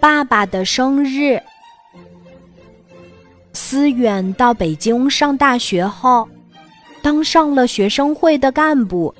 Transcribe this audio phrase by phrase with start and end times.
[0.00, 1.40] 爸爸的生日。
[3.52, 6.28] 思远到北京上大学后，
[7.02, 9.14] 当上了学生会的干部，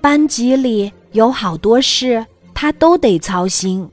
[0.00, 2.24] 班级里有好多事
[2.54, 3.88] 他都得操心，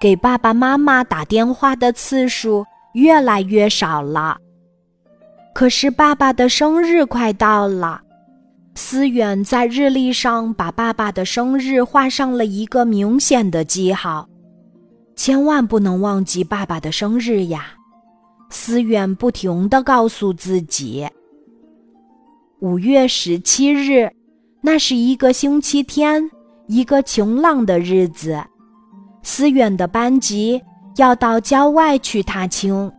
[0.00, 4.38] 给爸爸妈妈打电话的次数越来越少了。
[5.54, 8.02] 可是爸爸的生日快到了。
[8.74, 14.28] 思远在日历上把爸爸的生日画上了一个明显的记号，
[15.16, 17.72] 千万不能忘记爸爸的生日呀！
[18.50, 21.08] 思远不停地告诉自己。
[22.60, 24.12] 五月十七日，
[24.60, 26.30] 那是一个星期天，
[26.68, 28.40] 一个晴朗的日子。
[29.22, 30.62] 思远的班级
[30.96, 32.92] 要到郊外去踏青，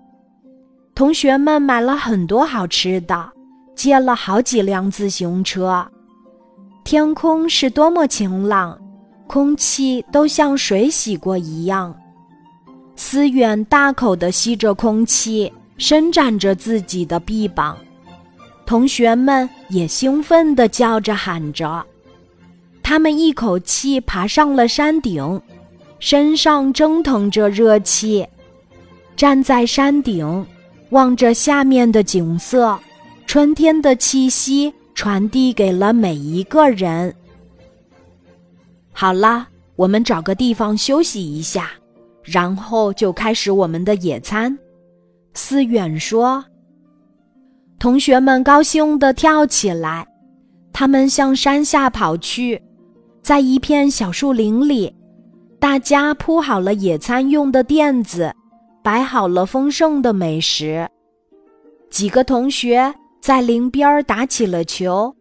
[0.93, 3.31] 同学们买了很多好吃的。
[3.75, 5.87] 借了好几辆自行车，
[6.83, 8.75] 天空是多么晴朗，
[9.27, 11.95] 空气都像水洗过一样。
[12.97, 17.77] 思远大口地吸着空气，伸展着自己的臂膀，
[18.65, 21.85] 同学们也兴奋地叫着喊着。
[22.83, 25.41] 他们一口气爬上了山顶，
[25.99, 28.27] 身上蒸腾着热气，
[29.15, 30.45] 站在山顶，
[30.89, 32.77] 望着下面的景色。
[33.27, 37.13] 春天的气息传递给了每一个人。
[38.93, 41.71] 好了，我们找个地方休息一下，
[42.27, 44.55] 然后就开始我们的野餐。
[45.33, 46.43] 思远说
[47.79, 50.05] ：“同学们高兴地跳起来，
[50.71, 52.61] 他们向山下跑去，
[53.21, 54.93] 在一片小树林里，
[55.59, 58.33] 大家铺好了野餐用的垫子，
[58.83, 60.87] 摆好了丰盛的美食。
[61.89, 65.13] 几个同学。”在林边打起了球，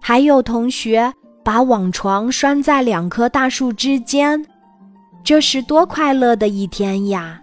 [0.00, 4.46] 还有同学把网床拴在两棵大树之间，
[5.24, 7.40] 这是多快乐的一天呀！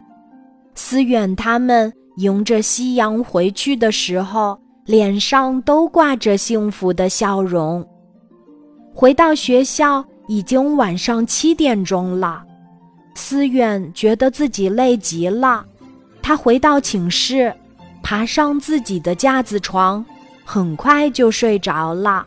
[0.76, 7.86] 思远他们迎着夕阳回去的时候，脸上都挂着幸福的笑容。
[8.94, 12.44] 回到学校已经晚上七点钟了，
[13.16, 15.66] 思远觉得自己累极了，
[16.22, 17.54] 他回到寝室。
[18.02, 20.04] 爬上自己的架子床，
[20.44, 22.26] 很快就睡着了。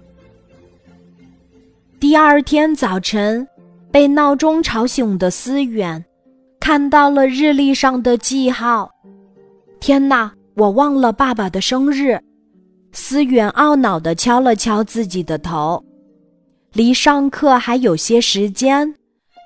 [1.98, 3.47] 第二天早晨，
[3.92, 6.03] 被闹钟吵醒的思远，
[6.58, 8.91] 看到了日历上的记号。
[9.80, 12.19] 天哪，我忘了爸爸的生日！
[12.92, 15.84] 思远懊恼地敲了敲自己的头。
[16.72, 18.94] 离上课还有些时间，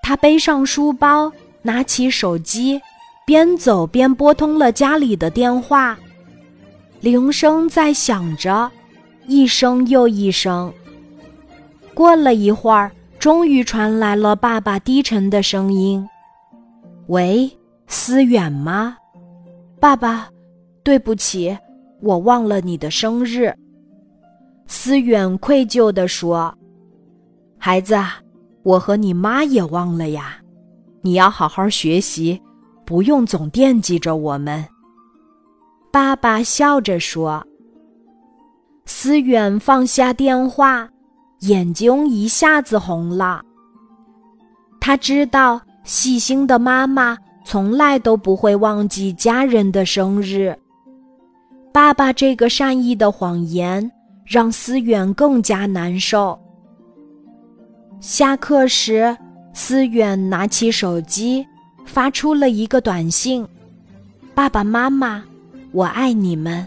[0.01, 1.33] 他背上书包，
[1.63, 2.81] 拿起手机，
[3.27, 5.99] 边走边拨通了家里的电话。
[7.01, 8.71] 铃声在响着，
[9.27, 10.73] 一声又一声。
[11.95, 12.93] 过了一会儿，
[13.27, 16.09] 终于传来了爸爸低沉的声音
[17.11, 17.51] ：“喂，
[17.89, 18.97] 思远吗？
[19.81, 20.29] 爸爸，
[20.85, 21.59] 对不起，
[22.01, 23.53] 我忘了你的生日。”
[24.69, 26.57] 思远愧疚地说
[27.59, 27.97] ：“孩子，
[28.63, 30.37] 我和你妈也忘了呀。
[31.01, 32.41] 你要好好学习，
[32.85, 34.65] 不用总惦记着我们。”
[35.91, 37.45] 爸爸笑着说
[38.87, 40.89] ：“思远放下电话，
[41.41, 43.43] 眼睛一下子红了。
[44.81, 50.57] 他知道，细心的妈妈从来都不会忘记家人的生日。
[51.73, 53.91] 爸爸这个善意的谎言，
[54.25, 56.39] 让思远更加难受。
[58.01, 59.17] 下课时，
[59.53, 61.47] 思远拿起手机，
[61.85, 63.47] 发出了一个短信
[64.35, 65.25] ：‘爸爸妈妈。’”
[65.73, 66.67] 我爱你们。